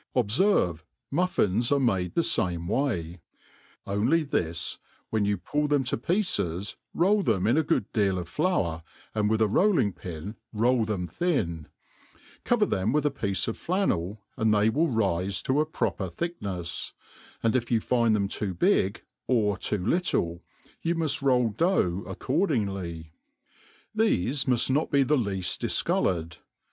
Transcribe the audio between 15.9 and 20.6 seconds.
thicknefs; and if you find them too big or too little,